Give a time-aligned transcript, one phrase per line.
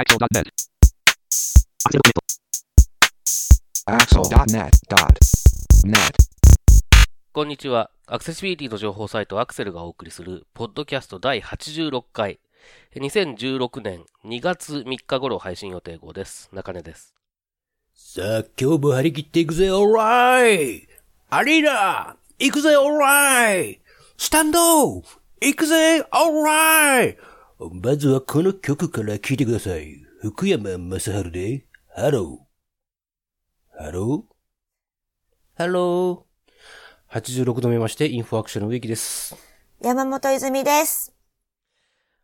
[0.00, 0.48] Axel.net.
[3.84, 5.96] Axel.net.net.
[7.32, 7.90] こんにちは。
[8.06, 12.40] アクセシビリティの情報サイトアクセルがお送りする、ポッドキャスト第86回、
[12.96, 16.48] 2016年2月3日頃配信予定号です。
[16.54, 17.14] 中根です。
[17.92, 20.88] さあ、今日も張り切っていくぜ、オーライ
[21.28, 23.78] アリーナ行くぜ、オーライ
[24.16, 25.02] スタンド
[25.42, 26.08] 行くぜ、オー
[26.42, 27.18] ライ
[27.68, 30.00] まずはこの曲から聴いてください。
[30.22, 33.84] 福山雅治で、ハロー。
[33.84, 34.34] ハロー
[35.58, 37.20] ハロー。
[37.20, 39.36] 86度目まして、インフォアクシアの植木です。
[39.82, 41.14] 山本泉です。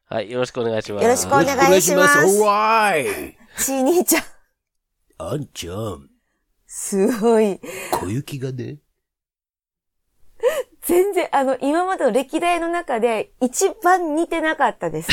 [0.06, 1.02] はい、よろしくお願いします。
[1.02, 4.22] よろしくお願いしますオーライちー兄ちゃん、
[5.18, 6.08] あんちゃん、
[6.66, 7.60] すごい。
[7.92, 8.78] 小雪がね、
[10.86, 15.10] 全然、あの、今までの歴代の中で一番似てなかったです。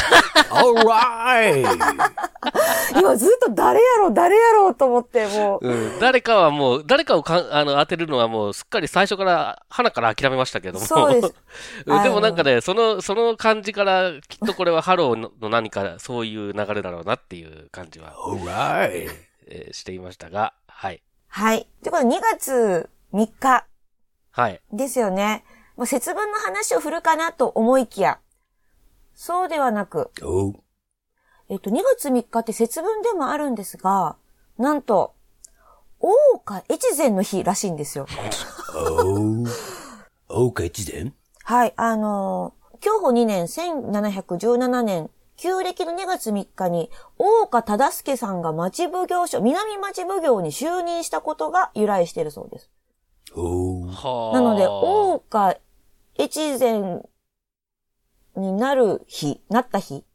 [0.52, 1.62] オーライ
[3.00, 5.68] 今ずっと誰やろう、誰やろうと思って、もう。
[5.68, 10.86] うん、誰かはもう、誰かをかんあの当てるのはもうすっかり最初から、花から諦めましたけども。
[10.86, 11.34] そうです。
[11.88, 19.08] うんでもなんかね、その、その感じから、きっとこれはハローのの何か、そういう流れだろうなっていう感じは、オーライ
[19.48, 21.02] えーしていましたが、はい。
[21.30, 21.68] はい。
[21.82, 23.66] ということで、2月3日
[24.32, 24.62] はい。
[24.72, 25.44] ですよね。
[25.76, 28.20] もう節分の話を振るかなと思いきや、
[29.16, 30.12] そうではなく、
[31.50, 34.16] えっと、2月3日って節分でもあるんですが、
[34.58, 35.14] なんと、
[36.00, 38.08] 大岡越前の日らしいんですよ。
[40.28, 41.14] 大岡越前？
[41.44, 52.70] はい、あのー、享保2年1717年、旧暦の2月3日に、大岡忠助さんが町奉行所、南町奉行に就任したことが由来しているそうです。
[53.36, 55.56] なので、大岡
[56.20, 57.02] 越前
[58.35, 60.06] になる日、なった日。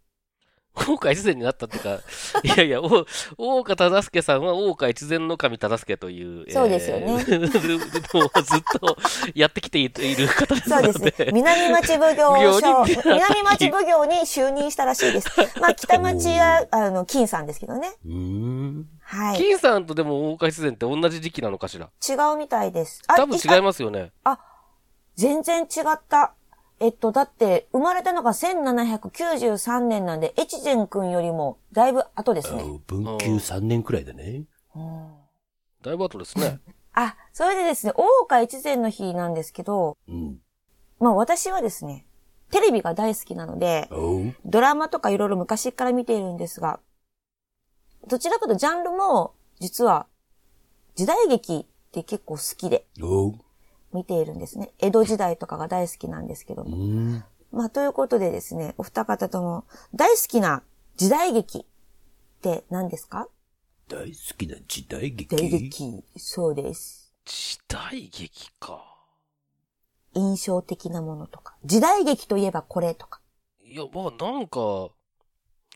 [0.86, 1.98] 大岡越前になったってか、
[2.44, 3.04] いやいや、お
[3.36, 8.96] 大岡忠助さんは大岡越前の神忠助という、そうですよね えーずっと
[9.34, 11.26] やってきていいる方ですのそうですね。
[11.26, 15.28] で、南町奉行奉所、 南町奉行に就任したらしいです。
[15.60, 17.94] まあ、北町は、あの、金さんですけどね。
[18.04, 18.86] うーん。
[19.10, 19.38] はい。
[19.38, 21.88] 金さんとでも大岡越前って同じ時期なのかしら？
[22.06, 23.02] 違うみたいです。
[23.06, 24.12] あ多分違いますよね。
[25.16, 26.34] 全然違った。
[26.80, 32.62] えっと、だって、生まれたのが1793年なんで、越前くんよりも、だいぶ後ですね。
[32.62, 34.44] あ文久3年くらいだね。
[35.82, 36.60] だいぶ後ですね。
[36.94, 40.38] あ、それでですね、大岡越前の日なんですけど、うん。
[41.00, 42.06] まあ私はですね、
[42.50, 43.88] テレビが大好きなので。
[44.44, 46.78] ドラマとかいろいろ昔から見ているんですが、
[48.08, 50.06] どちらかというとジャンルも、実は、
[50.94, 52.86] 時代劇って結構好きで。
[53.92, 54.72] 見ているんですね。
[54.78, 56.76] 江戸時代とかが大好きなんですけどうも。
[56.76, 57.24] ん。
[57.52, 59.64] まあ、ということでですね、お二方とも
[59.94, 60.62] 大好きな
[60.96, 61.64] 時代劇っ
[62.42, 63.28] て何ですか？
[63.88, 65.34] 大好きな時代劇？
[65.34, 66.04] 時代劇。
[66.16, 67.12] そうです。
[67.24, 68.84] 時代劇か。
[70.14, 71.56] 印象的なものとか。
[71.64, 73.20] 時代劇といえばこれとか。
[73.64, 74.90] いや、まあなんか、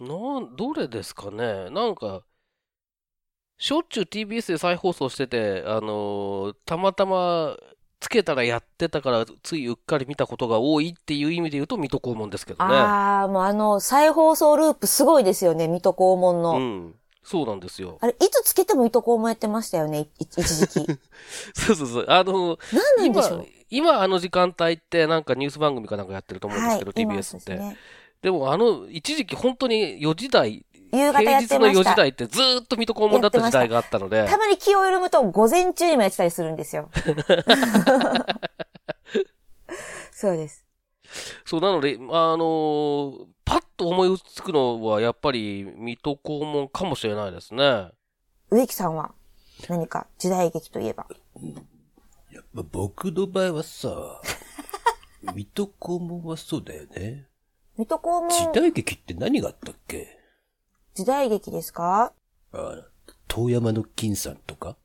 [0.00, 1.70] なん、どれですかね？
[1.70, 2.24] なんか、
[3.58, 7.56] しょっちゅう TBS で再放送してて、あのーたまたま
[8.00, 12.74] つけたらやってたから、ついうっかり見たことが多いっていう意味で言うと、水戸黄門ですけどね。
[12.74, 16.56] ああ、もうあの、再放送ループすごいですよね、水戸黄門の。
[16.56, 16.94] うん。
[17.22, 17.98] そうなんですよ。
[18.00, 20.86] あれ、いつつけても水戸黄門やってましたよね、い一時期。
[21.54, 22.06] そうそうそう。
[22.08, 27.76] あのなんでしょう、今あの時間帯ってなんかニュース番組かなんかやってると思うんですけど、今 TBS って。
[28.22, 31.90] でもあの、一時期本当に4時台、夕方やっ平日の4てました。
[31.90, 36.88] 時台ってずーっと水戸黄門だった時代があったので、たまに気を緩むと午前中にもやってたりするんですよ。
[40.12, 40.64] そうです。
[41.44, 47.90] そう、なので、あのーパッと思いつくのはやっぱり水戸黄門かもしれないですね。
[48.50, 49.12] 植木さんは
[49.68, 51.06] 何か時代劇といえば。
[52.54, 54.22] まあ僕の場合はさ、
[55.34, 57.26] 水戸黄門はそうだよね。
[57.76, 60.18] 水戸黄時門代劇って何があったっけ？
[60.94, 62.12] 時代劇ですか？
[62.52, 62.74] あ
[63.28, 64.76] 遠山の金さんとか、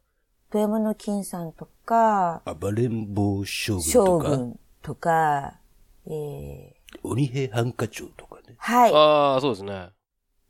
[0.50, 5.60] 富山の金さんとか、暴れん坊将軍将とか、軍とか、
[6.06, 6.74] えー、
[7.04, 8.94] 鬼平犯科帳とかね、はい。
[8.94, 9.90] ああ、そうですね。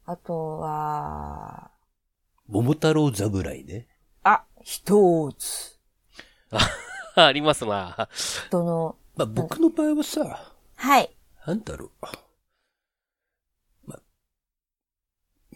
[0.05, 1.71] あとは、
[2.47, 3.87] 桃太郎侍ね。
[4.23, 5.79] あ、一つ。
[7.15, 8.07] ありますな。
[8.51, 11.17] どの、まあ僕の場合はさ、はい。
[11.47, 11.91] なんだろう。
[13.87, 13.99] まあ、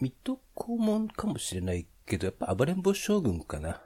[0.00, 3.82] 水戸黄門かもしれないけど、やっぱ暴れん坊将軍かな。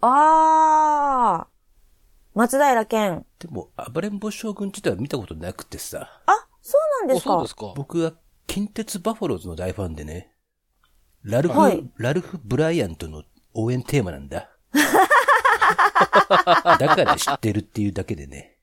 [0.00, 3.26] あー、松平健。
[3.38, 6.32] でも、暴れん坊将軍自体は見たことなくてさ、あ、
[6.62, 7.72] そうなんですかおそうですか。
[7.76, 8.12] 僕は
[8.46, 10.32] 近鉄バファローズの大ファンでね。
[11.22, 14.50] ラルフ、はいラルフ・ブライアントの応援テーマなんだ。
[16.78, 18.55] だから知ってるっていうだけでね。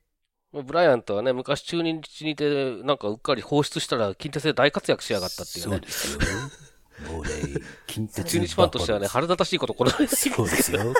[0.62, 5.72] ブライアントはね、昔中日にいて、なんかうっかり放出したら近鉄で大活躍しやがったっていうね。
[5.72, 6.20] そうですよ。
[7.12, 7.30] もうね、
[7.86, 10.94] 近鉄 中日ファンとしてはね、腹立たしいことこのそうですよ。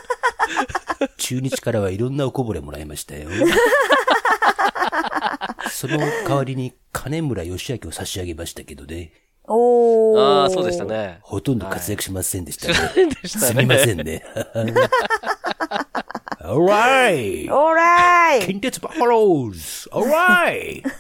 [1.19, 3.29] 中日からはいろんなおこぼれもらいましたよ。
[5.71, 9.13] その代わりに金村義明を差し上げましたけどね。
[9.47, 10.21] おー。
[10.21, 10.85] ああ、そうでした。
[10.85, 11.19] ね。
[11.23, 12.75] ほとんど活躍しませんでしたね。
[12.75, 13.47] ないでしたね。
[13.47, 14.25] すみませんね。
[16.45, 17.49] Alright!
[17.51, 20.83] オーライ近鉄バファローズ !Alright!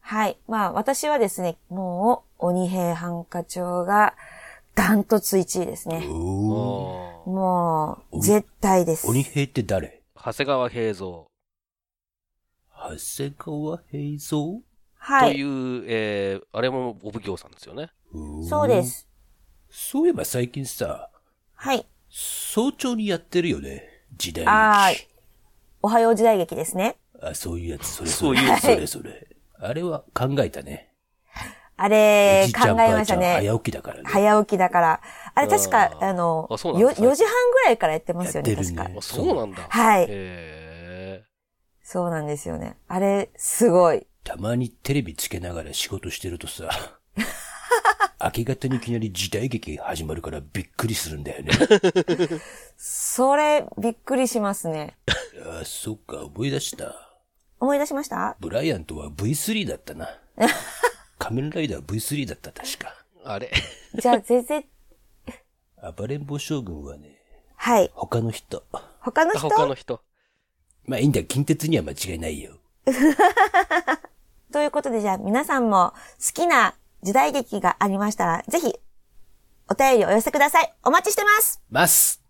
[0.00, 0.38] はい。
[0.46, 4.14] まあ、私はですね、もう、鬼平犯科帳が、
[4.74, 6.00] ダントツ1位ですね。
[6.06, 9.08] もう、絶対です。
[9.08, 10.02] 鬼平って誰？
[10.14, 11.24] 長谷川平蔵
[12.70, 14.60] 長谷川平蔵？
[14.94, 15.32] はい。
[15.32, 17.88] という、えー、あれもお奉行さんですよね。
[18.46, 18.82] そうで。
[18.82, 19.08] す。
[19.70, 21.08] そういえば最近さ、
[21.54, 21.86] はい。
[22.10, 23.88] 早朝にやってるよね。
[24.16, 24.50] 時代劇。
[24.50, 25.06] あー
[25.82, 26.96] おはよう時代劇ですね。
[27.20, 28.40] あ、そういうやつ、それそそうれ。
[28.40, 29.28] いうそれそれ。
[29.60, 30.92] あれは考えたね。
[31.76, 33.34] あおれ、考えましたね。
[33.34, 34.02] 早起きだからね。
[34.06, 35.00] 早起きだから。
[35.34, 38.90] あれ確か、あの、あそうなんよですね4時半ぐらいからやってますよね、ね確か。
[38.98, 39.66] あそうなんだ。
[39.68, 41.24] はいへ
[41.82, 42.76] そうなんですよね。
[42.88, 44.06] あれ、すごい。
[44.24, 46.97] たまにテレビつけながら仕事してるとさ、
[48.20, 51.52] 明け方にいきなり時代劇始まるからびっくりするんだよね。
[52.76, 54.96] それ、びっくりしますね。
[55.44, 56.94] あ、そっか、思い出した。
[57.60, 58.36] 思い出しました？
[58.40, 60.08] ブライアントは V3 だったな。
[61.18, 62.94] 仮面ライダー V3 だった、確か。
[63.24, 63.52] ーあれ？
[63.94, 64.64] じゃあ、全然、
[65.96, 67.20] 暴れん坊将軍はね、
[67.56, 67.90] はい。
[67.94, 68.64] 他の人。
[69.00, 69.48] 他の人？
[69.48, 70.00] 他の人？
[70.84, 72.58] まあいいんだよ、近鉄には間違いないよ。
[74.52, 75.92] ということで、じゃあ皆さんも
[76.24, 78.72] 好きな時代劇がありましたら、ぜひ、
[79.70, 80.74] お便りをお寄せください。
[80.84, 82.22] お待ちしてますます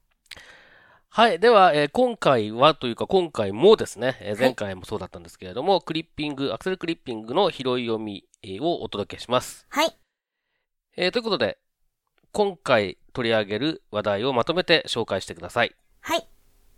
[1.11, 1.39] はい。
[1.41, 9.67] では、えー今回はというか、今回もですね、えー前回もそうだったんですけれども、クリッピング、アクセルクリッピングの拾い読みえーをお届けします。
[9.71, 9.97] はい。
[10.97, 11.59] えーということで、
[12.33, 15.75] 今回取り上げる話題をまとめて紹介してください。
[16.01, 16.29] はい。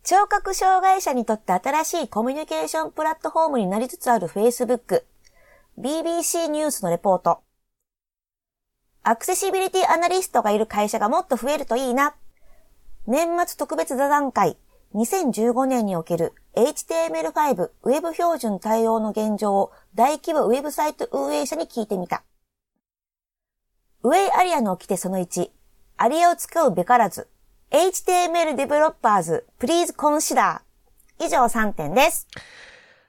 [0.04, 5.02] 聴覚障害者にとって新しいコミュニケーションプラットフォームになりつつある Facebook、
[5.78, 7.42] BBC ニュースのレポート、
[9.02, 12.14] アクセシビリティアナリストがいる会社がもっと増えるといいな。
[13.06, 14.58] 年末特別座談会、
[14.94, 22.22] 2015年における HTML5 ウェブ標準対応の現状を大規模ウェブサイト運営者に聞いてみた。
[24.02, 25.50] ウェイアリアの掟その1、
[25.96, 27.28] アリアを使うべからず、
[27.70, 30.60] HTML Developers Please Consider
[31.18, 32.26] 以上3点です。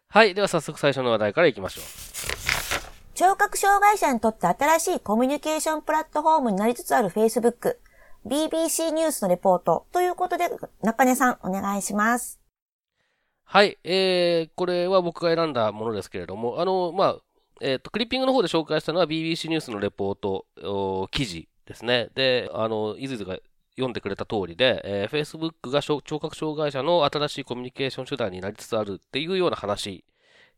[0.08, 0.34] はい。
[0.34, 2.41] では早速最初の話題からいきましょう。
[3.22, 7.76] 聴覚障害者にとって新しいコミュニケーションプラットフォームになりつつある Facebook、
[8.26, 10.50] BBC ニュースのレポートということで、
[10.82, 12.40] 中根さんお願いします。
[13.44, 13.78] はい。
[13.84, 17.18] えー、これは僕が選んだものですけれども、あの、まあ、
[17.62, 22.10] えっ、と、クリッピングの方で紹介したのは BBC ニュースのレポート、記事ですね。
[22.16, 23.38] で、あの、いずいずが
[23.76, 30.04] 読んでくれた通りで、えー Facebook が聴覚障害者の新しいコミュニケーション手段になりつつあるっていうような話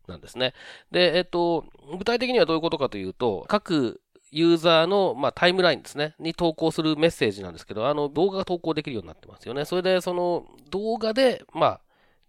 [0.06, 0.54] なんですね。
[0.90, 1.64] で、えっ、と、
[1.98, 9.64] 具体的にはどういうことかというと、各ユーザーの、まあ、タイムラインですね、に投稿するメッセージなんですけど、あの、動画が投稿できるようになってますよね。
[9.64, 11.80] それで、その動画で、まあ、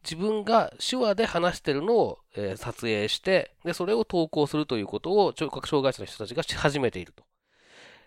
[0.03, 7.24] 自分が手話で話してるのを、えー撮影して、で、それを投稿するということを聴覚障害者の人たちがし始めていると。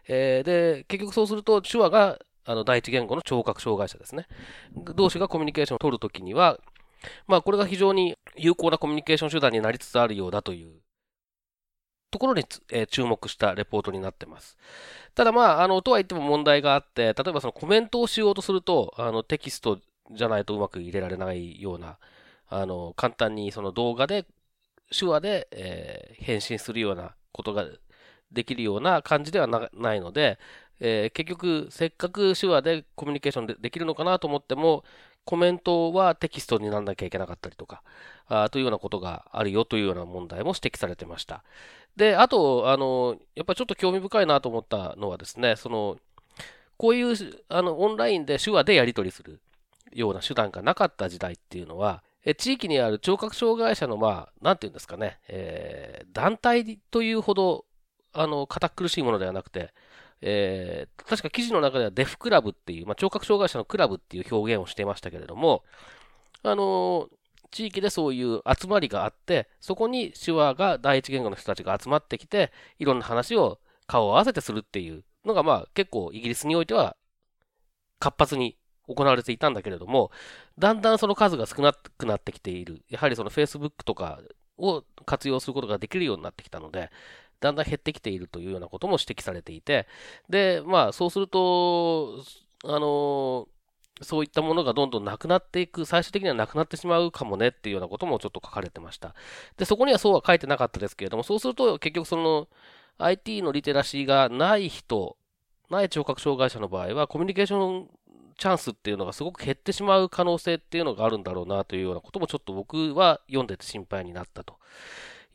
[0.07, 4.27] えーで、結局そうすると、手話があの第一言語の聴覚障害者ですね。
[4.95, 6.59] 同士がコミュニケーションを取るときには、
[7.27, 10.81] まあ、これが非常に有効なコミュニケーション手段になりつつあるようだという
[12.11, 14.57] ところに、えー注目したレポートになってます。
[15.15, 19.81] ただまあ、あの、とは言っても問題があって、例えばそのコメントをしようとすると、あの、テキスト
[20.13, 21.99] じゃないとうまく入れられないような、
[22.49, 24.27] あの、簡単にその動画で、
[24.99, 27.67] 手話で、えー返信するようなことが
[28.33, 30.39] できるような感じではなないので、
[30.81, 34.85] えー結局、せっかく手話でコミュニケーションでできるのかなと思っても、
[35.29, 37.83] コメントはテキストにならなきゃいけなかったりとか、
[38.29, 41.45] あというようなことがあるよというような問題も指摘されてました。
[41.97, 45.99] で、あと、あの、やっぱりちょっと興味深いなと思ったのはですね、その、
[46.79, 47.15] こういう、
[47.51, 49.39] あの、オンラインで手話でやり取りする
[49.93, 57.67] ような手段がなかった時代っていうのは、え地域にある聴覚障害者の、まあ、なんていうんですかね、えー団体というほど、
[58.15, 59.75] あの、堅苦しいものではなくて、
[60.21, 65.65] えー確か記事の中ではデフクラブっていう、まあ、聴覚障害者のクラブっていう表現をしてましたけれども、
[66.43, 67.09] あの
[67.51, 76.97] 地域でそういう集まりがあって、そこに手話が第一言語の人たちが集まってきて、いろんな話を顔を合わせてするっていうのが、まあ結構イギリスにおいては
[77.99, 80.11] 活発に行われていたんだけれども、
[80.59, 82.83] だんだんその数が少なくなってきている。
[82.91, 84.21] やはりその Facebook とか
[84.59, 86.91] を活用することができるようになってきたので、
[87.41, 89.87] だんだん減ってきているというようなことも指摘されていて、
[90.29, 92.23] で、まあそうすると、
[92.65, 93.49] あの
[94.03, 99.15] そういったものがどんどんなくなっていく、最終的にはなくなってしまうかもねっていうようなこともちょっと書かれてました。
[99.57, 102.49] で、そこにはそうは書いてなかったですけれども、そうすると結局その
[102.99, 105.17] IT のリテラシーがない人、
[105.71, 107.89] ない聴覚障害者の場合は、コミュニケーション
[108.39, 114.59] チャンスっていうのがすごく減ってしまう可能性っていうのがあるんだろうなというようなこともちょっと僕は読んでて心配になったと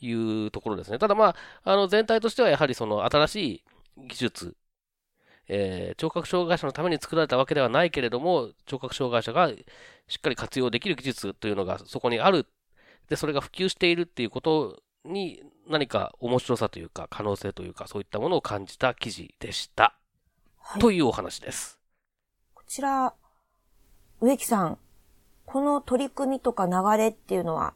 [0.05, 0.99] いうところですね。
[0.99, 3.63] ただまあ、あの全体としてはやはりその新しい
[4.07, 4.55] 技術、
[5.47, 9.49] えー、聴覚障害者のために作られたわけではないけれども、聴覚障害者が
[10.07, 12.47] しっかり活用できる技術というのがそこにある。
[13.09, 19.95] で、それが普及しているっていうことに何か面白さというか可能性というかそういったものを感じた記事でした。
[20.57, 21.79] はい、というお話です。
[22.53, 23.13] こちら、
[24.21, 24.77] 植木さん、
[25.45, 27.73] この取り組みとか流れっていうのは、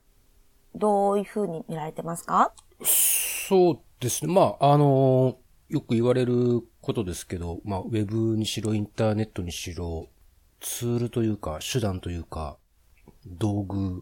[0.77, 2.53] どういうふうに見られてますか？
[2.83, 4.33] そうですね。
[4.33, 5.37] まあ、あの
[5.69, 10.07] よく言われることですけど、まあ、ウェブにしろ、インターネットにしろ、
[10.59, 12.57] ツールというか、手段というか、
[13.25, 14.01] 道具っ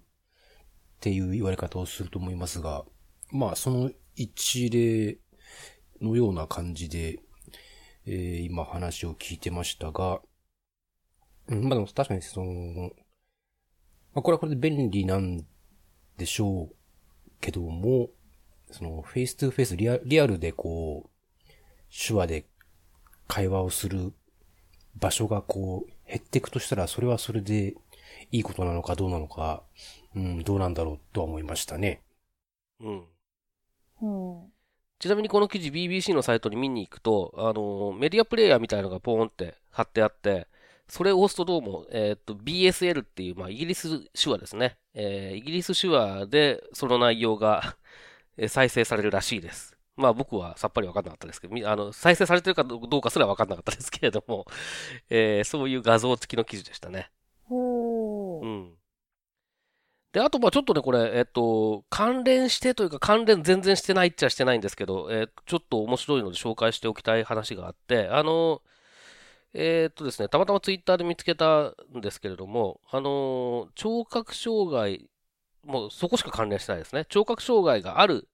[0.99, 2.85] ていう言われ方をすると思いますが、
[3.31, 5.17] まあ、その一例
[6.01, 7.19] のような感じで、
[8.05, 10.21] えー、今話を聞いてましたが、
[11.47, 12.91] うん、まあでも確かにその、
[14.13, 15.43] まあこれはこれで便利なん
[16.17, 16.75] でしょう
[17.41, 18.09] けども、
[18.71, 21.09] その face to face リアリアルでこう、
[21.89, 22.45] 手話で
[23.27, 24.13] 会話をする
[24.95, 27.75] 場所がこう減っていくとしたら、それはそれで
[28.31, 29.63] いいことなのかどうなのか、
[30.15, 32.01] うん、どうなんだろうとは思いましたね。
[32.79, 33.03] うん。
[34.01, 34.51] うん。
[34.99, 40.47] ちなみにこの記事 BBC のサイトに見に行くと、あの、メディアプレイヤーみたいなのがポーンって貼ってあって、
[40.87, 44.77] それを押すとどうも、えっ、ー、と、BSL っていう、まあ、イギリス手話ですね。
[44.93, 47.75] えー、イギリス手話でその内容が
[48.47, 49.75] 再生されるらしいです。
[49.97, 54.45] まあ僕はさっぱりわかんなかったですけど、あの、再生されてるかどうかすらわかんなかったですけれども、
[55.09, 57.09] えー、そういう画像付きの記事でしたね。
[57.43, 58.73] ほうん。
[60.11, 68.61] で、あと、ま、ちょっとね、これ、えっと、関連してというか、関連全然してないっちゃしてないんですけど、えー、ちょっと面白いので紹介しておきたい話があって、あの、
[69.57, 75.09] えー、っとですね、たまたまツイッターで見つけたんですけれども、あの、聴覚障害、
[75.63, 77.05] もうそこしか関連してないですね。
[77.05, 78.27] 聴覚障害がある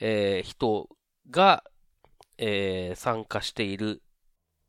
[0.00, 0.88] えー、人
[1.30, 1.64] が、
[2.38, 4.02] え、参加している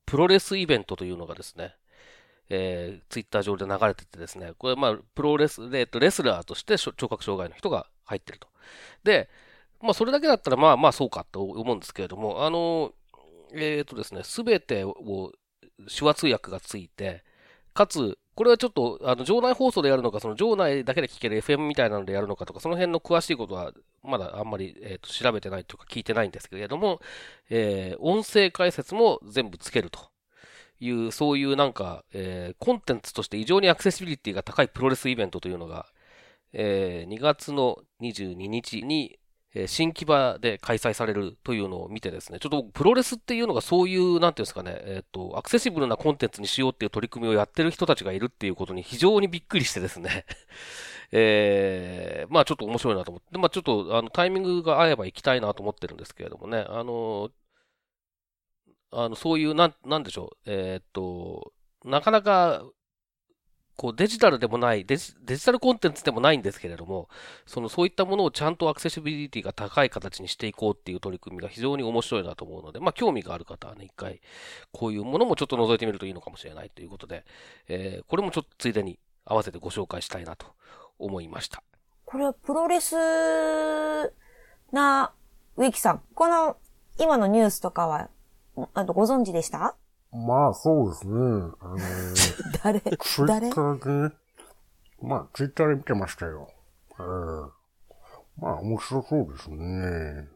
[0.06, 1.76] プロレスイベントというのがですね、
[2.50, 8.48] えー、ツイッター上で流れててですね、これまあ、プロレス、で、えっと、レスラーとして聴覚障害の人が入ってると。
[9.04, 9.30] で、
[9.82, 12.94] まあ、それだけだったらまあまあそうかと思うんですけれども、あの、
[13.54, 15.34] えっ、ー、とですね、すべてを
[15.88, 17.24] 手話通訳がついて、
[17.74, 27.00] かつ、これはちょっと、あの、場内放送でやるのか、その場内だけで聞ける FM みたいなのでやるのかとか、その辺の詳しいことは、まだあんまり、えっ、と、調べてないというか聞いてないんですけれども、
[27.50, 30.00] えー、音声解説も全部つけると。
[30.80, 35.88] いう、そういうなんか、えー、コンテンツとして異常にアクセシビリティが高いプロレスイベントというのが、
[36.54, 39.18] えー、2月の22日に、
[39.60, 50.26] え新木場で開催されるというのを見てですね、ちょっとプロレスっていうのがそういう、なんていうんですかね、えっ、と、アクセシブルなコンテンツにしようっていう取り組みをやってる人たちがいるっていうことに非常にびっくりしてですね、
[51.12, 57.32] えー、まあちょっと面白いなと思って、まあちょっとあのタイミングが合えば行きたいなと思ってるんですけれどもね、あの、
[58.92, 62.64] あの、そういう、なん、なんでしょう、えっ、と、なかなか
[63.78, 67.08] こうデジタルでもないデジ、デジタルコンテンツでもないんですけれども、
[67.46, 74.20] そのそういったものをちゃんとアクセシビリティが高い形にしていこうっていう取り組みが非常に面白いなと思うので、まあ興味がある方はね、一回
[74.72, 77.24] こういうものもちょっと覗いてみるといいのかもしれないということで、
[77.68, 80.48] えー、これもちょっとついでに合わせてご紹介したいなと
[80.98, 81.62] 思いました。
[82.06, 82.96] これはプロレス
[84.72, 85.14] な
[85.56, 86.58] ウィキさん、この
[87.00, 88.10] 今のニュースとかは、
[88.74, 89.76] あとご存知でした？
[90.12, 91.14] まあ、そうですね。
[91.14, 92.80] あのー、 誰？
[92.82, 94.16] ツイッターで、
[95.02, 96.50] まあ、ツイッターで見てましたよ。
[96.92, 97.52] ええー、
[98.38, 100.30] まあ、面白そうですね。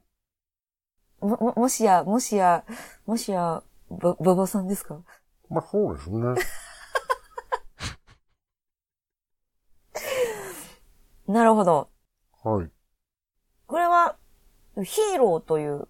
[1.21, 2.65] も、も、もしや、もしや、
[3.05, 5.01] もしや、ば、ばばさんですか？
[5.49, 6.35] まあ、そうですね。
[11.27, 11.89] なるほど。
[12.43, 12.69] はい。
[13.67, 14.17] これは、
[14.83, 15.87] ヒーローという。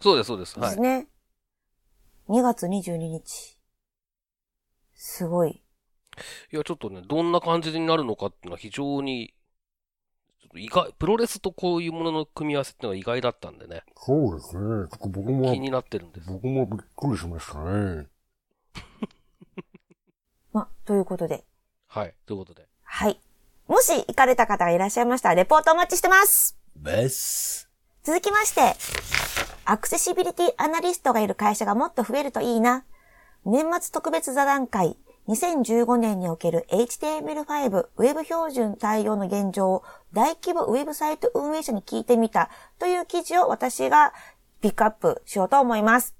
[0.00, 0.58] そうです、そうです。
[0.58, 0.70] はい。
[0.70, 1.08] ですね。
[2.28, 3.58] 2月22日。
[4.94, 5.62] すごい。
[6.52, 9.34] いや、ちょっとね、どんな感じになるのかっていうのは非常に
[10.40, 14.62] ちょっと意外、プロレスとこういうものの組み合わせっていうのは意外だったんでね、そうですね。
[14.62, 16.30] ちょっと僕も気、になってるんです。
[16.30, 18.06] 僕もびっくりしましたね。
[20.52, 21.44] ま、ということで。
[21.86, 22.14] はい。
[22.26, 22.66] ということで。
[22.82, 23.20] はい。
[23.66, 26.56] もし行かれた方がいらっしゃいましたら、レポートお待ちしてます。
[26.76, 27.68] バス。
[28.02, 29.27] 続きまして、
[29.70, 32.86] アクセシビリティアナリストがいる会社がもっと増えるといいな。
[33.44, 34.96] 年末特別座談会、
[35.28, 39.84] 2015年における HTML5 ウェブ標準対応の現状を
[40.14, 42.48] 大規模ウェブサイト運営者に聞いてみた
[42.78, 44.14] という記事を私が
[44.62, 46.16] ピックアップしようと思います。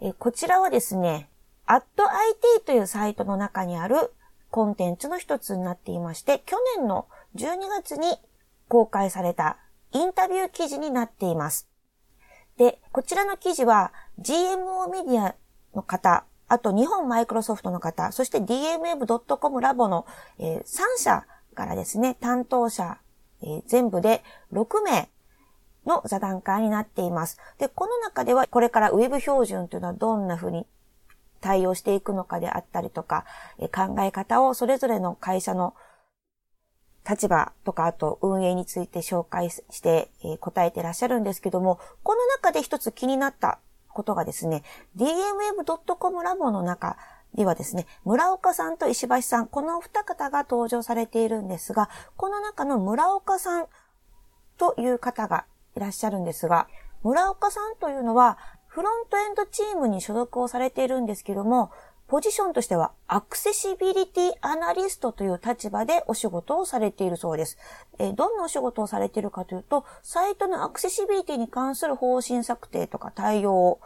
[0.00, 1.28] えこちらはですね、
[1.66, 4.14] @IT というサイトの中にある
[4.52, 8.20] コンテンツの一つになっていまして、去年の12月に
[8.68, 9.56] 公開された
[9.90, 11.71] インタビュー記事になっています。
[12.56, 15.34] で、こちらの記事は GMO メディア
[15.74, 20.06] の方、あと日本マイクロソフトの方、そして DMF.com ラボの、
[20.38, 22.98] え3社からですね、担当者、
[23.42, 25.08] えー全部で6名
[25.86, 27.38] の座談会になっています。
[27.58, 30.66] で、この中ではこれからウェブ標準というのはどんな風に
[31.40, 33.24] 対応していくのかであったりとか、
[33.58, 35.74] え考え方をそれぞれの会社の
[37.08, 44.62] 立場とか、あと運営について紹介して、えー答えてらっしゃるんですけども、この中で一つ気になったことがですね、
[44.96, 46.96] dmweb.com ラボの中
[47.34, 53.66] ではですね、村岡さんと石橋さん、このお二方が登場されているんですが、この中の村岡さん
[54.58, 56.68] という方がいらっしゃるんですが、
[57.02, 61.70] 村岡さんというのは、フロントエンドチームに所属をされているんですけども、
[62.06, 67.56] ポジションとしてはアクセシビリティアナリストという立場でお仕事をされているそうです。
[67.98, 73.80] えどんなお仕事をされているかというと、サイトのアクセシビリティに関する方針策定とか対応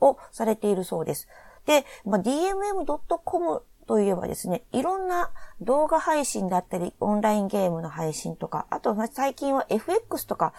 [0.00, 1.28] をされているそうです。
[1.66, 5.30] で、まあ、dmm.com といえばですね、いろんな
[5.60, 10.52] 動画配信だったり、オンラインゲームの配信とか、あと最近は FX とか、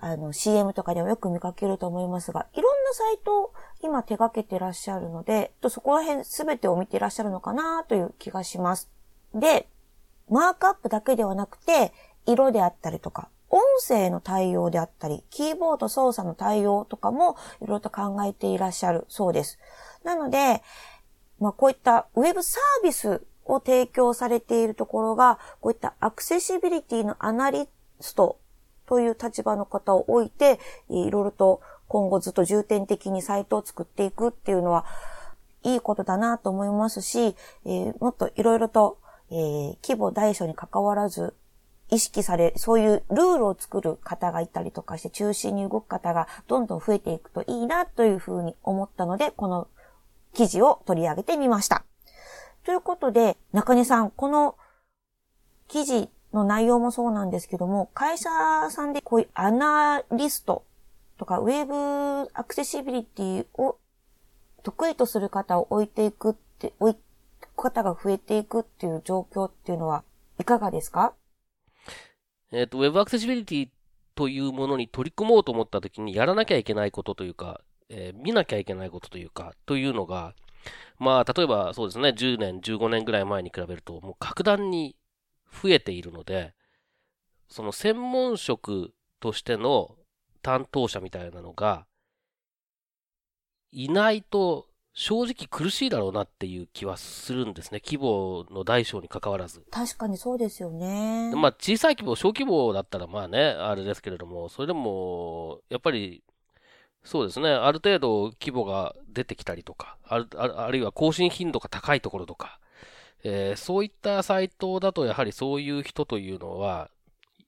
[0.00, 8.90] あの CM とかでもよく見かけると思いますが、いろんなサイトを今手掛けてらっしゃるので、とそこら辺すべてを見てらっしゃるのかなという気がします。
[9.34, 9.68] で、
[10.30, 11.92] マークアップだけではなくて、
[12.26, 19.58] 色であったりとか、音声の対応であったり、キーボード操作の対応とかもいろいろと考えていらっしゃるそうです。
[20.04, 20.62] なので、
[21.40, 27.68] まあこういったウェブサービスを提供されているところが、こういったアクセシビリティのアナリ
[28.00, 28.38] スト
[28.90, 34.84] という立場の方を置いて、いろいろと今後ずっと重点的にサイトを作っていくっていうのは、
[35.62, 38.98] いいことだなと思いますし、えーもっといろいろと、
[39.30, 41.34] えー規模大小に関わらず、
[41.88, 49.68] 意識され、そういうルールを作る方がいたりとかして、中心に動く方がどんどん増えていくといいなというふうに思ったので、この
[50.34, 51.84] 記事を取り上げてみました。
[52.64, 54.56] ということで、中根さん、この
[55.68, 58.30] 記事の内容もそうなんですけども、会社
[58.70, 60.64] さんでこういうアナリスト
[61.18, 63.78] とか、ウェブアクセシビリティを
[64.62, 66.96] 得意とする方を置いていくって、置い
[67.56, 70.04] 方が増えていくっていう状況っていうのは、
[70.38, 71.14] いかがですか？
[72.52, 73.68] えっ、と、Web アクセシビリティ
[74.14, 80.34] というものに取り組もうと思ったときにやらなきゃいけないことというか、えー見なきゃいけないことというか、というのが、
[80.98, 84.94] まあ、例えばそうですね、10年、15年ぐらい前に比べると、もう格段に
[85.50, 86.54] 増えているので、
[87.48, 89.96] その専門職としての
[90.42, 91.86] 担当者みたいなのが、
[93.72, 97.80] いないと正直苦しいだろうなっていう気はするんですね。
[97.84, 99.64] 規模の大小に関わらず。
[99.70, 101.32] 確かにそうですよね。
[101.36, 106.24] まあ、小さい規模、小規模だったらまあね、あれですけれども、それでも、やっぱり、
[107.04, 112.60] そうですね、ある程度規模が出てきたりとか、あるああるいは更新頻度が高いところとか、
[113.22, 116.90] えーそういったサイトだとやはりそういう人というのは、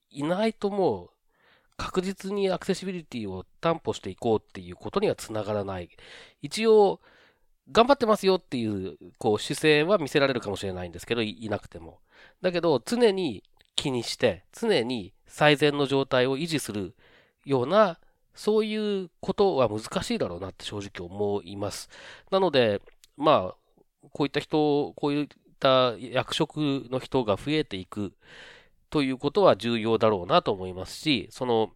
[0.09, 1.09] いないともう、
[1.77, 5.89] 確実にアクセシビリティを担保していこうっていうことにはつながらない。
[6.41, 7.01] 一応、
[7.71, 11.99] 頑張ってますよっていう、こう、姿勢は見せられるかもしれないんですけど、いなくても。
[12.41, 13.43] だけど、常に
[13.75, 16.95] 気にして、常に最善の状態を維持する
[17.45, 17.99] ような、
[18.35, 21.89] そういうことは難しいだろうなって正直思います。
[22.31, 22.81] なので、
[23.17, 23.55] まあ、
[24.11, 25.29] こういった人、こういう
[25.63, 26.57] った役職
[26.91, 28.13] の人が増えていく
[28.89, 31.71] ということは重要だろうなと思いますし、その、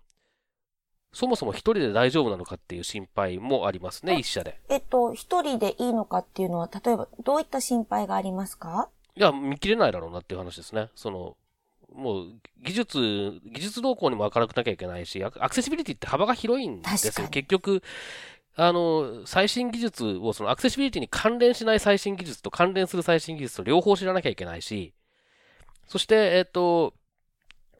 [1.13, 4.59] そもそも一人で大丈夫なのかっていう心配もありますね、一社で。
[4.69, 8.89] えっと、一人でいいのかっていうのは、例えばどういった心配がありますか？
[9.15, 10.89] いや、見切れないだろうなっていう話ですね。
[10.93, 11.37] その、
[11.95, 12.27] もう、
[12.61, 17.27] 技術、技術動向にも明るくなきゃいけないし、アクセシビリティって幅が広いんですよ。
[17.29, 17.81] 結局、
[18.59, 24.93] あの、最新技術を、そのアクセシビリティに関連しない最新技術と関連する最新技術と両方知らなきゃいけないし、
[25.85, 26.95] そして、えっと、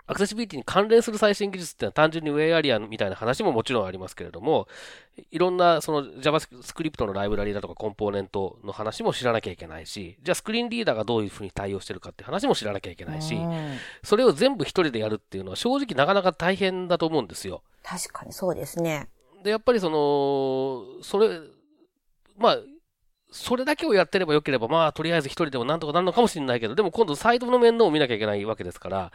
[0.05, 4.67] アクセシビリティに関連する最新技術っていうのは単純にウェイアリアみたいな話ももちろんありますけれども、
[5.31, 17.63] いろんなその JavaScript のライブラリだとかコンポーネントの話も知らなきゃいけないし、じゃあスクリーンリーダーがどういうふうに対応してるかっていう話も知らなきゃいけないし、うんそれを全部一人でやるっていうのは正直なかなか大変だと思うんですよ。
[17.83, 19.09] 確かにそうですね。
[19.43, 21.39] で、やっぱりその、それ、
[22.37, 22.57] まあ、
[23.31, 29.11] それだけをやってればよければ、まあ、とりあえず一人でもなんとかなるのかもしれないけど、でも今度サイトの面倒を見なきゃいけないわけですから、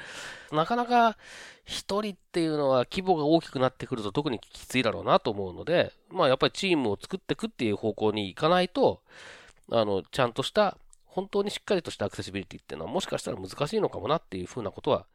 [0.53, 1.17] なかなか
[1.65, 9.01] 一人っていうのは規模が大きくなってくると特にきついだろうなと思うので、まあ、やっぱりチームを作っていくっていう方向に行かないと、
[9.71, 15.07] あの、ちゃんとした、本当にしっかりとしたアクセシビリティっていうのはもしかしたら難しいのかもなっていうふうなことは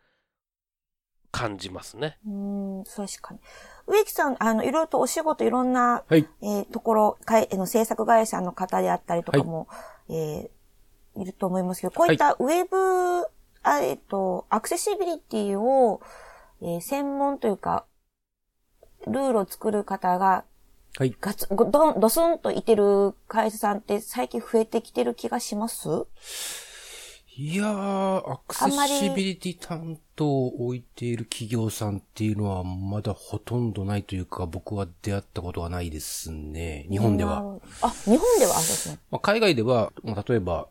[1.37, 2.17] 感じますね。
[2.27, 3.39] うん、確かに。
[3.87, 6.27] 植木さん、あの、いろいろとお仕事、いろんな、はい。
[6.41, 9.67] えーところ、かい、あの、制作会社の方であったりとかも、
[10.09, 10.49] えー
[11.19, 13.27] いると思いますけど、こういったウェブ、
[13.63, 15.99] あえっ、と、アクセシビリティを、
[16.61, 17.85] えー専門というか、
[19.07, 20.43] ルールを作る方が、
[20.97, 21.15] はい。
[21.19, 25.87] ガツ、ごどん、ドスンといてる会社さんって最近増えてきてる気がします？
[27.39, 36.87] いやー、アクセシビリティ担当を置いている企業さんっていうのはまだほとんどないというか、僕は出会ったことがないですね。
[36.89, 37.59] 日本では。
[37.83, 38.99] あ、日本では、あ、そうですね。
[39.11, 40.67] まあ、海外では、まあ、例えば、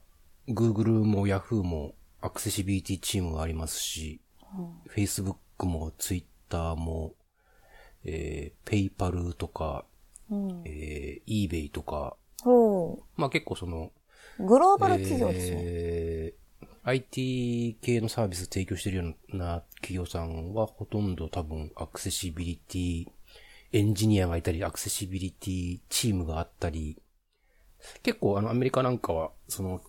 [0.48, 4.20] Google も Yahoo もアクセシビリティチームがありますし、
[4.92, 7.14] Facebook も Twitter も、
[8.04, 9.84] えー、PayPal とか、
[10.28, 10.62] うん。
[10.64, 13.92] えー、eBay とか、ほまあ結構その、
[14.40, 14.44] う。
[14.44, 15.56] グローバル企業ですね。
[15.60, 16.45] えー
[16.88, 23.06] IT 系のサービス提供しているような企業さんはほとんど多分アクセシビリティ
[23.72, 27.02] エンジニアがいたり、アクセシビリティチームがあったり、
[28.04, 29.82] 結構あのアメリカなんかは、その、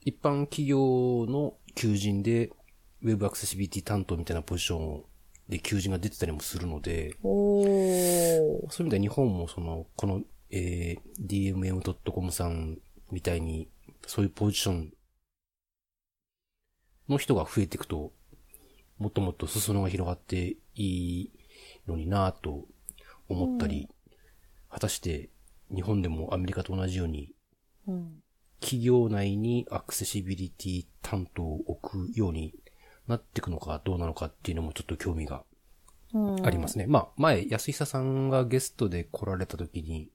[0.00, 2.50] 一般企業の求人で、
[3.02, 5.04] ウェブアクセシビリティ担当みたいなポジション
[5.48, 7.16] で求人が出てたりもするので。
[7.22, 12.78] そういう意味では日本もその、この、えー、dmm.com さん
[13.12, 13.68] みたいに、
[14.06, 14.92] そういうポジション
[17.08, 18.12] の人が増えていくと、
[18.98, 21.32] もっともっと裾野が広がっていい
[21.86, 22.66] のになぁと
[23.28, 23.88] 思ったり、
[24.70, 25.30] 果たして
[25.74, 27.32] 日本でもアメリカと同じように、
[27.86, 28.22] うん。
[28.60, 32.54] 企業内にアクセシビリティ担当を置くように
[33.06, 35.44] なっていくのかどうなのかっていうのもちょっと興味が
[36.14, 36.86] うんありますね。
[36.86, 40.10] まあ、前、安久さんがゲストで来られた時に、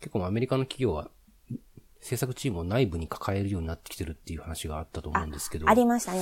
[0.00, 1.10] 結構アメリカの企業は、
[2.00, 6.20] 制作チームを内部に抱えるようになってきてるっていう話があったと思うんですけど、ありましたね。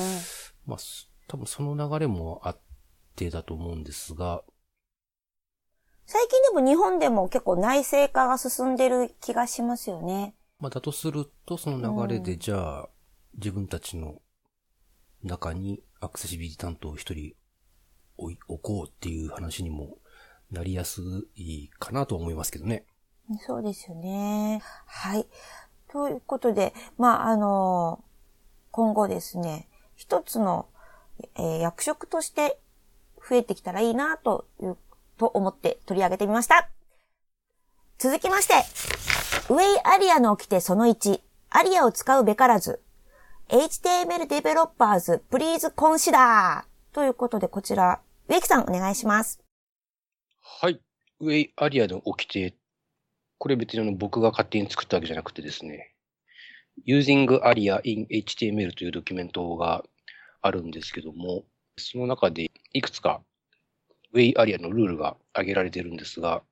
[0.67, 2.61] まあ、す多分その流れもあっ
[3.17, 4.43] てだと思うんですが、
[6.07, 10.35] 最近でも日本でも結構内製化が進んでる気がしますよね。
[10.59, 12.88] まあ、だとすると、その流れで、じゃあ、
[13.35, 14.23] 自分たちの
[15.23, 17.35] 中にアクセシビリティ担当を一人
[18.17, 19.99] 置こうっていう話にも
[20.51, 21.03] なりやす
[21.37, 22.87] いかなと思いますけどね。
[23.47, 24.62] そうですよね。
[24.87, 25.29] はい。
[25.90, 28.03] ということで、まあ、あの
[28.70, 30.66] 今後ですね、一つの、
[31.37, 32.59] えー役職として
[33.29, 34.77] 増えてきたらいいなという、
[35.16, 36.68] と思って取り上げてみました。
[37.98, 38.55] 続きまして、
[39.53, 41.20] WAI-ARIA の掟その1、
[41.51, 42.81] アリアを使うべからず、
[43.48, 49.40] HTML developers, please consider ということで、こちら、植木さんお願いします。
[50.61, 50.81] はい。
[51.20, 52.58] ウェイアリアの掟。
[53.38, 55.94] これ別にあの僕が勝手に作ったわけじゃなくてですね、
[56.87, 59.85] Using Aria in HTML というドキュメントが
[60.42, 61.44] あるんですけども、
[61.77, 63.22] その中でいくつか
[64.12, 66.42] ウェイアリアのルールが挙げられているんですが、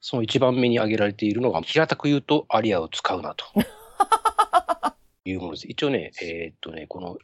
[0.00, 3.44] その一番目に挙げられているのが、平たく言うとアリアを使うなと。
[5.24, 5.68] いうものです。
[5.68, 7.18] 一応ね、えーっとね、この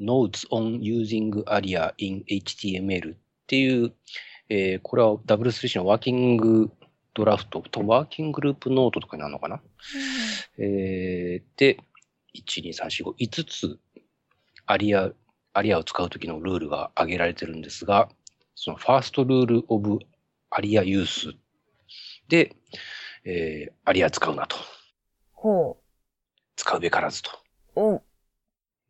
[0.00, 3.94] Notes on Using Aria in HTML っていう、
[4.48, 6.70] えーこれは W3C のワーキング
[7.16, 9.62] ドラフトとワーキンググループノートとかになるのかな、
[10.58, 11.78] えーで、
[12.34, 13.78] 1、2、3、4、5、5つ
[14.66, 15.10] アリア、
[15.54, 18.10] アリアを使うときのルールが挙げられてるんですが、
[18.54, 19.98] そのファーストルールオブ
[20.50, 21.34] アリアユース
[22.28, 22.54] で、
[23.24, 24.56] えーアリア使うなと。
[25.32, 25.78] ほ
[26.56, 27.30] 使うべからずと。
[27.76, 27.80] う。
[27.80, 28.02] おう。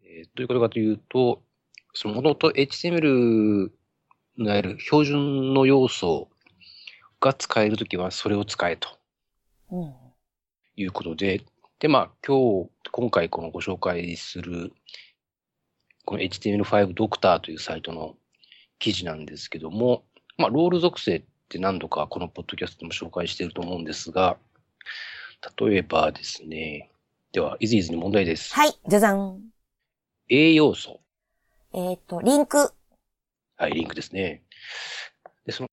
[0.03, 1.43] えーどういうことかというと、
[1.95, 3.71] そのもともと HTML
[4.37, 6.29] のいわゆる標準の要素
[7.27, 8.89] が使えるときはそれを使えと
[9.71, 9.95] うん。
[10.77, 11.43] いうことで、
[11.79, 14.73] で、まあ今日、今回このご紹介する
[16.05, 18.15] この HTML5 ドクターというサイトの
[18.79, 20.05] 記事なんですけども、
[20.39, 24.37] まあロール属性って何度かこのポッドキャストでも紹介していると思うんですが、
[25.59, 26.91] 例えばですね、
[27.33, 28.55] では、イズイズに問題です。
[28.55, 29.43] はい、じゃじゃん。
[30.29, 31.01] A 要素。
[31.75, 32.73] えっ、と、リンク。
[33.57, 34.43] はい、リンクですね。
[35.45, 35.69] で、その、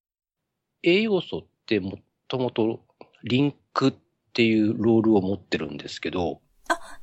[0.84, 2.80] 栄養素ってもともと
[3.22, 3.94] リンクっ
[4.32, 6.40] ていうロールを持ってるんですけど、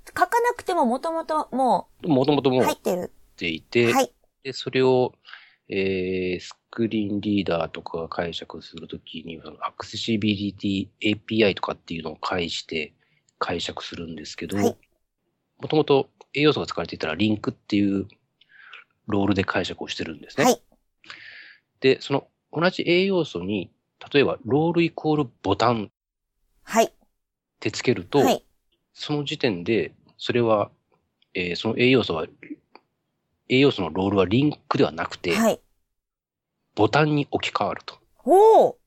[0.08, 3.12] 書かなくてももともとももともともう入ってる。
[3.38, 4.13] ていて、はい。
[4.44, 5.13] で、それを、
[5.70, 10.54] えー、スクリーンリーダーとかが解釈するときに、そのアクセシビリ
[11.00, 12.94] ティ API とかっていうのを介して
[13.39, 14.78] 解釈するんですけど、はい
[15.62, 18.08] もともと栄養素が使われていたらリンクっていう
[19.08, 20.46] ロールで解釈をしてるんですね。
[20.46, 20.62] はい。
[21.82, 23.71] で、その同じ栄養素に、
[24.13, 25.89] 例えばロールイコールボタンっ
[26.63, 26.93] はい。
[27.59, 28.43] てつけると、はい。
[28.93, 30.71] その時点で、それは、
[31.33, 32.27] えーその栄養素は、
[33.49, 35.59] 栄養素のロールはリンクではなくて、はい。
[36.75, 37.95] ボタンに置き換わると。
[38.23, 38.77] おお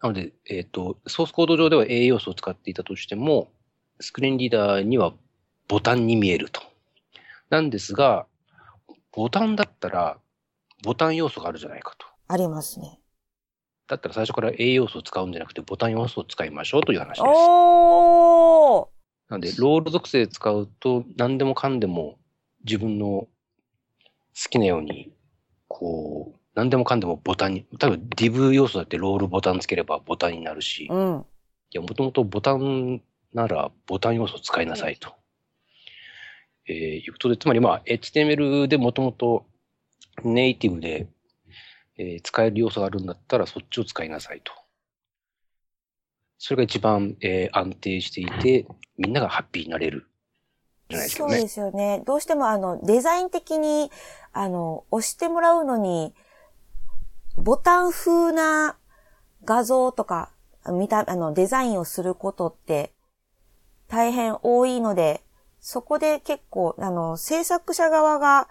[0.00, 3.52] なので、えっ、と、ソースコード上では栄養素を使っていたとしても、
[4.00, 5.14] スクリーンリーダーには
[5.68, 6.62] ボタンに見えると。
[7.50, 8.26] なんですが、
[9.12, 10.18] ボタンだったら、
[10.82, 12.06] ボタン要素があるじゃないかと。
[12.32, 12.98] ありますね。
[13.88, 17.22] だったら最初から栄養素を使うんじゃなくて、ボタン要素を使いましょうという話です。
[17.24, 18.86] おー
[19.28, 22.18] なので、ロール属性使うと、何でもかんでも
[22.64, 23.28] 自分の好
[24.48, 25.12] きなように、
[25.68, 31.26] こう、何でもかんでもボタンに、多分 div 要素だってロールボタンつければボタンになるし、うん。
[31.70, 33.02] いや、もともとボタン
[33.34, 35.14] ならボタン要素を使いなさいと。
[36.66, 39.44] えー、いうことで、つまりまあ、HTML でもともと
[40.24, 41.08] ネイティブで、
[41.96, 44.52] えー使える要素があるんだったらそっちを使いなさいと。
[46.36, 48.66] それが一番、えー安定していて、
[48.98, 50.10] みんながハッピーになれる。
[50.90, 51.28] じゃないですかね。
[51.28, 52.02] そうですよね。
[52.06, 53.90] どうしてもあの、デザイン的に、
[54.32, 56.14] あの、押してもらうのに、
[57.36, 58.76] ボタン風な
[59.44, 60.30] 画像とか、
[60.70, 62.92] 見た、あの、デザインをすることって、
[63.88, 65.22] 大変多いので、
[65.60, 68.48] そこで結構、あの、制作者側が、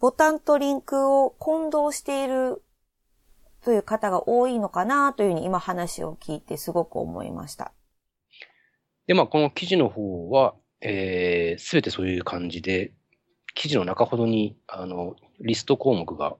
[0.00, 2.62] ボタンとリンクを混同している
[3.62, 7.72] という方が多いのかなというふうに今話を聞いてすごく思いました。
[9.06, 12.92] で、まあ、この記事の方は、えー、すべてそういう感じで、
[13.54, 16.36] 記事の中ほどに、あの、リスト項目が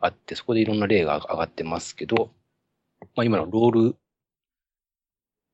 [0.00, 2.30] あって、そこでいろんな例が上がってますけど、
[3.14, 3.96] まあ、今のロール、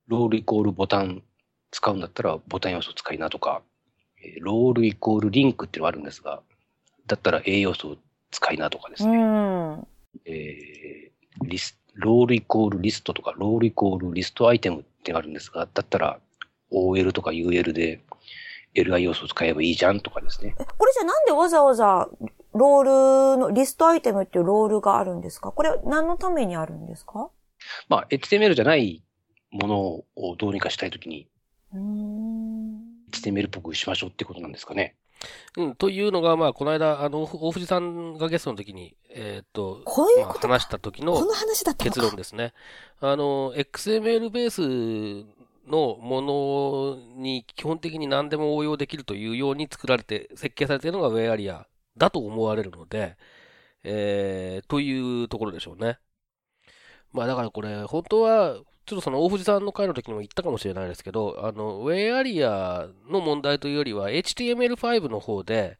[0.07, 1.25] ロールイコールボタン
[1.73, 3.63] 使うんだったら、ボタン要素使いなとか、
[4.41, 6.43] ロールイコールリンクっていうのがあるんですが、
[7.07, 7.97] だったら A 要素
[8.31, 9.17] 使いなとかですうね。
[9.19, 9.87] ん。
[10.27, 11.15] えー
[11.47, 16.21] リス、ロールイコールリストとか、ロールイコールリストアイテムってあるんですが、だったら
[16.71, 18.01] OL とか UL で
[18.77, 20.55] LI 要素を使えばいいじゃんとかですね。
[20.61, 22.09] えこれじゃあなんでわざわざ
[22.53, 25.51] ロールのリストアイテムっていうロールがあるんですか？
[25.51, 27.31] これ何のためにあるんですか？
[27.89, 29.03] まあ、HTML じゃない
[29.51, 29.81] もの
[30.17, 31.27] をどうにかしたいときに。
[33.11, 34.95] HTML っぽくしましょうってことなんですかね。
[35.57, 41.15] うん、というのが、まあ、この間、あの、大藤さんがゲストの時に、えーっと、こういうまあことか話した時の。
[41.85, 42.53] 結論ですね。
[43.01, 45.27] あの、XML ベース
[45.69, 53.17] のものに基本的に何でも応用できるというように作られて、設計されているのがウェアリアだと思われるので、
[53.83, 55.99] えー、というところでしょうね。
[57.13, 65.79] まあだからこれ、本当は、ちょっとその大藤さんの回の時にも言ったかもしれないですけど、あの、ウェアリアの問題というよりは HTML5 の方で、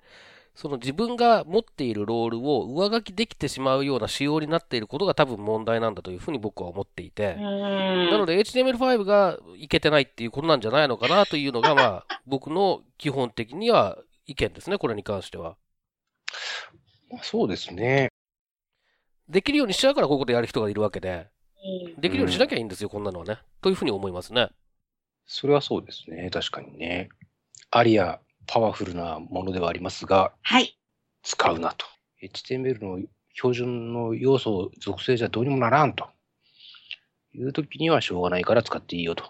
[0.55, 15.57] その自分が持っているロールを上書きできてしまうような仕様になっていることが多分問題なんだというふうに僕は思っていて、なので HTML5 がいけてないっていうことなんじゃないのかなというのが、まあ、僕の基本的には意見ですね、これに関しては。
[17.11, 18.09] まあそうですね。
[19.29, 21.27] できるようにしちゃうからこういうことやる人がいるわけで、
[21.99, 23.39] できるようにしなきゃいいんですよ、こんなのはね。
[23.63, 24.51] というふうに思いますね。
[25.27, 26.29] それはそうですね。
[26.31, 27.09] 確かにね。
[27.71, 30.79] アリア、パワフルなものではありますが、はい。
[31.23, 31.87] 使うなと。
[32.23, 32.99] HTML の
[33.33, 36.09] 標準の要素、属性じゃどうにもならんと。
[37.35, 39.25] いう時にはしょうがないから使っていいよと。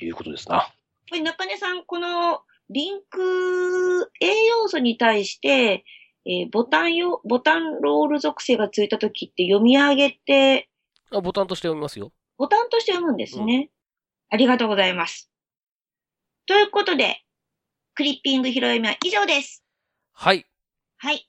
[0.00, 0.72] いうことですな。
[1.08, 5.84] これ中根さん、このリンク栄養素に対して、
[6.24, 10.68] えーボタンよ、ボタンロール属性がついたときって読み上げて、
[11.10, 12.12] あボタンとして読みますよ。
[12.38, 13.70] ボタンとして読むんですね。
[14.30, 15.30] ありがとうございます。
[16.46, 17.22] ということで、
[17.94, 19.62] クリッピング拾い読みは以上です。
[20.12, 20.46] はい。
[20.96, 21.28] はい。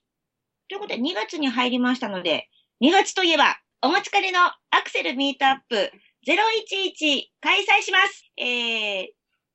[0.68, 2.48] ということで、2月に入りましたので、
[2.82, 4.52] 2月といえば、お待ちかねのア
[4.82, 5.92] クセルミートアップ
[6.26, 8.30] 011開催します。
[8.36, 9.06] えー、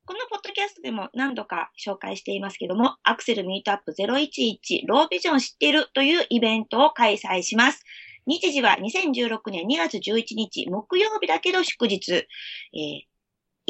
[0.09, 7.83] このポッドキャストでも何度か紹介していますけども、アクセルミートアップ011ロービジョン知ってるというイベントを開催します。
[8.25, 13.01] 日時は2016年2月11日木曜日だけど祝日、えー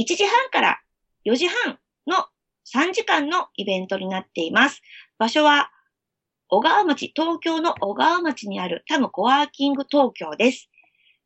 [0.02, 0.80] 1時半から
[1.26, 2.26] 4時半の
[2.74, 4.82] 3時間のイベントになっています。
[5.18, 5.72] 場所は、
[6.48, 10.70] 小川町、東京の小川町にあるタムコワーキング東京です。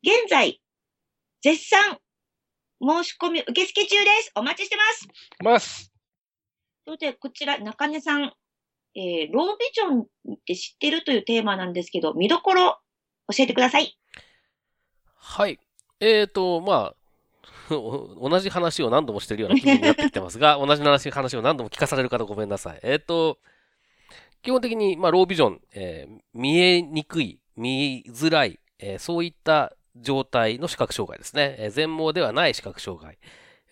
[0.02, 0.60] 現在、
[1.40, 1.98] 絶賛、
[2.80, 4.32] 申し込み受付中です。
[4.34, 5.08] お待ちしてます。
[5.42, 5.92] ます。
[6.84, 8.32] それで、こちら、中根さん、
[8.94, 12.78] えー、ロービジョンって知ってるというテーマなんですけど、見どころ、
[13.34, 13.98] 教えてください。
[15.16, 15.58] はい。
[16.00, 16.94] えーと、まあ、
[17.70, 22.80] 同じ話を何度もしてるような気分になってきてますが、 同じ話話を何度も聞かされる方ごめんなさい。
[22.82, 23.38] えーと、
[24.42, 31.56] 基本的に、まあ、ロービジョン、えー見えにくい、見づらい、えーそういった状態の視覚障害ですね。
[31.58, 33.18] えー全盲ではない視覚障害、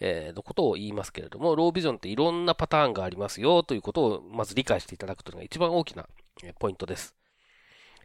[0.01, 6.09] えのことを言いますけれども、ロービジョンっていろんなパターンがありますよということをまず理解していただくというのが一番大きな
[6.59, 7.15] ポイントです。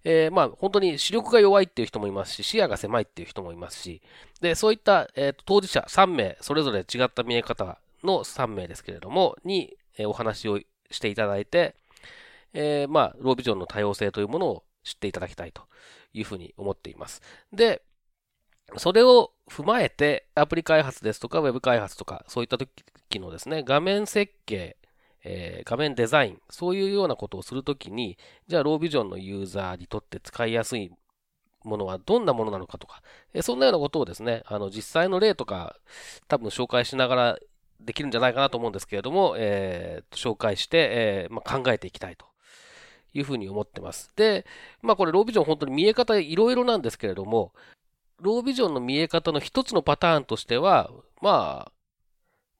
[0.03, 4.01] えーまあ、本当に視力が弱いっていう人もいますし、視野が狭いっていう人もいますし、
[4.41, 10.59] で、そういった、えー当事者3名、それぞれ違った見え方の3名ですけれども、に、えお話を
[10.91, 11.75] していただいて、
[12.53, 15.63] えーまあ、ロービジョンの多様性というものを知っていただきたいと
[16.13, 17.21] いうふうに思っています。
[17.51, 17.81] で、
[18.75, 24.75] それを踏まえて、アプリ開発ですとか、ウェブ開発とか、そういった時のですね、画面設計、
[25.23, 30.91] えー画面デザイン、そういうようなことをするときに、じゃあ、ロービジョンのユーザーにとって使いやすい
[31.63, 33.01] ものはどんなものなのかとか、
[33.33, 35.77] えーそんなようなことをですね、あの、実際の例とか、
[36.27, 37.39] 多分紹介しながら
[37.79, 42.25] できるんじゃないかなと思うんですけれども、えー紹介して、えーまあ、考えていきたいと
[43.13, 44.11] いうふうに思ってます。
[44.15, 44.45] で、
[44.81, 47.53] まあ、これ、ロービジョン本当に見え方いろいろなんですけれども、
[48.21, 51.71] ロービジョンの見え方の一つのパターンとしては、まあ、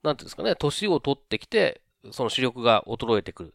[0.02, 3.54] なんていうんですかね、年を取ってきて、その視力が衰えてくる。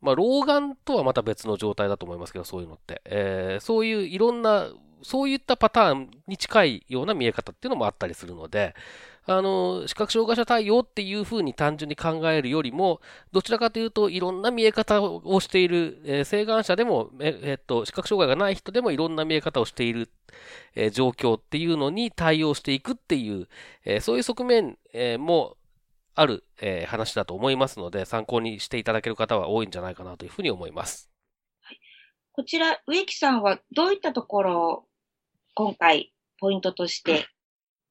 [0.00, 3.02] まあ、老眼とはまた別の状態だと思いますけど、そういうのって。
[3.06, 4.70] えーそういういろんな、
[5.02, 8.74] そういったパターンに近いような見え方っていうのもあったりするので、
[9.26, 20.10] あの、視覚障害者対応っていうふうに単純に考えるよりも、どちらかというと、いろんな見え方をしている、えー請願者でも、ええっと、視覚障害がない人でもいろんな見え方をしている、
[20.74, 23.48] えー状況っていうのに対応していくっていう、
[23.84, 25.56] えーそういう側面、えーも
[26.14, 31.08] ある、えー話だと思いますので、参考にしていただける方は多いんじゃないかなというふうに思います。
[32.32, 34.84] こちら、植木さんはどういったところを
[35.54, 37.28] 今回ポイントとして、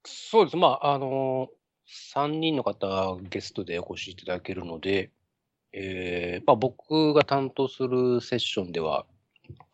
[0.06, 0.58] そうです。
[0.58, 1.50] まあ、あの
[1.88, 5.12] 3人の方ゲストでお越しいただけるので、
[5.74, 9.06] えーまあ、僕が担当するセッションでは、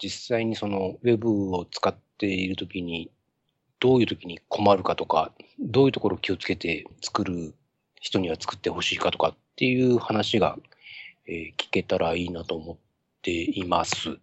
[0.02, 3.12] 実際にそのウェブを使っているときに、
[3.80, 7.54] どういうときに困るかとか、どういうところを気をつけて作る
[8.00, 10.58] 人には作ってほしいかとかっていう話が、
[11.28, 12.78] えー聞けたらいいなと思っ
[13.22, 14.18] ています。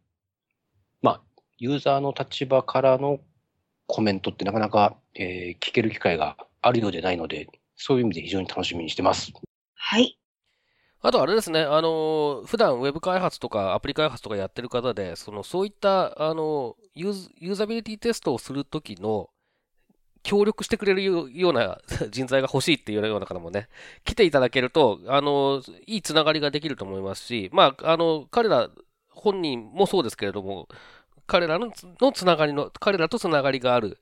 [1.03, 1.21] まあ、
[1.59, 3.21] ユーザーの立場からの
[3.87, 9.33] コメントってなかなか、えー聞ける機会があるようでないので、そういう意味で非常に楽しみにしてます。
[9.75, 10.19] はい。
[11.01, 19.29] あとあれですね、あの、普段ウェブ開発とかアプリ開発とかやってる方で、その、そういった、あの、ユーズユーザビリティテストをするときの、
[20.23, 21.79] 協力してくれるよような
[22.11, 23.69] 人材が欲しいっていうような方もね、
[24.05, 28.71] 来ていただけると、あの、いいつながりができると思いますし、まあ、あの、彼ら
[29.11, 30.69] 本人もそうですけれども、
[31.27, 33.99] 彼らのつのつながりの、彼らとつながりがある、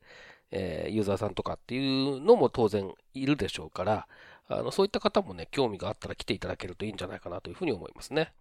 [0.51, 4.09] えーユーザーさんとかっていうのも当然いるでしょうから、
[4.49, 8.33] あの、そういった方もね、興味があったら来ていただけるといいんじゃないかなというふうに思いますね。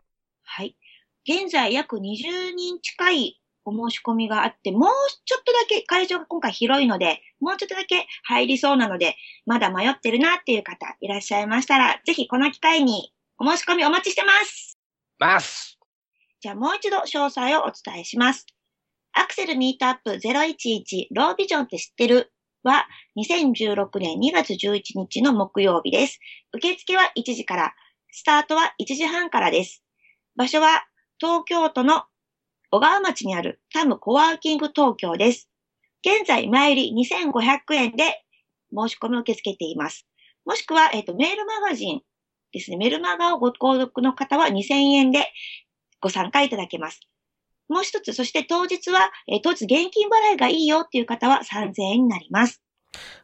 [0.43, 0.75] はい。
[1.23, 4.89] 現在約20人近いお申し込みがあって、もう
[5.25, 9.15] ちょっとだけ会場が今回広いので、もうちょっとだけ入りそうなので、
[9.45, 14.77] まだ迷ってるなっていう方いらっしゃいましたら、ぜひこの機会にお申し込みお待ちしてます。
[15.19, 15.77] ます
[16.39, 18.47] じゃあもう一度詳細をお伝えします。
[19.13, 22.31] アクセルミートアップ011ロービジョンって知ってる？
[22.63, 22.85] は
[23.17, 26.19] 2016年2月11日の木曜日です。
[26.53, 27.73] 受付は1時から、
[28.11, 29.83] スタートは1時半からです。
[30.35, 30.85] 場所は
[31.19, 32.03] 東京都の
[32.69, 35.49] 小川町にあるタムコワーキング東京です。
[36.05, 38.23] 現在前売り2500円で
[38.75, 40.07] 申し込みを受け付けています。
[40.45, 42.01] もしくは、えっ、と、メールマガジン
[42.51, 42.77] ですね。
[42.77, 45.27] メールマガをご購読の方は2000円で
[45.99, 47.01] ご参加いただけます。
[47.71, 52.61] もう一つ、そして当日は、えー当日現金払いがいいよっていう方は3000円になります。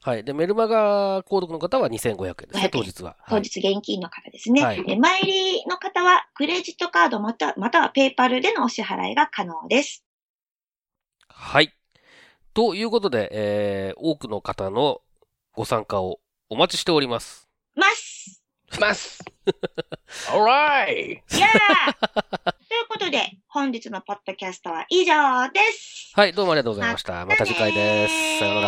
[0.02, 0.24] はい。
[0.24, 3.18] で、メルマガ購読の方は2500円ですね、当日は。
[3.20, 3.41] はい。
[3.41, 4.64] 当日現金の方ですね。
[4.64, 10.06] はいで前入りの方は、クレジットカードまたまたはペイパルでのお支払いが可能です。
[11.28, 11.74] はい。
[12.54, 15.02] ということで、えー、多くの方の
[15.52, 17.50] ご参加をお待ちしております。
[17.76, 18.41] ます
[18.80, 19.24] ます。
[20.30, 20.88] alright!
[20.88, 22.57] イエーという
[23.08, 26.12] ことで、本日のポッドキャストは以上です。
[26.14, 27.26] はい、どうもありがとうございました。
[27.26, 28.39] また次回です。
[28.39, 28.68] さようなら。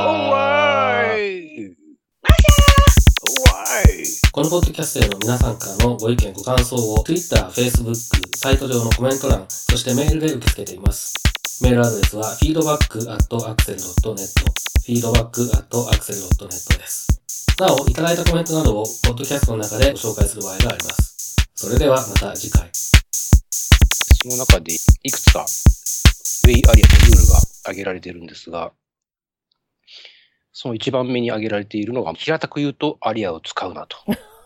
[4.32, 7.94] このポッドキャストへの皆さんからのご意見ご感想を Twitter、Facebook、
[8.38, 11.14] サイト上のコメント欄、そしてメールで受け付けています。
[11.62, 14.16] メールアドレスは feedback.axel.net
[14.88, 17.08] feedback.axel.net です。
[17.60, 21.36] なお、いただいたコメントなどをポッドキャストの中でご紹介する場合があります。
[21.56, 22.72] それではまた次回。
[24.22, 28.74] その中でいくつかウェイアリアのルールが挙げられているんですが、
[30.52, 33.98] その一番目に挙げられているのが、平たく言うとアリアを使うなと。